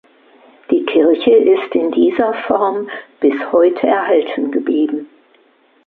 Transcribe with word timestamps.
Die 0.71 0.83
Kirche 0.83 1.29
ist 1.29 1.75
in 1.75 1.91
dieser 1.91 2.33
Form 2.47 2.89
bis 3.19 3.35
heute 3.51 3.85
erhalten 3.85 4.51
geblieben. 4.51 5.07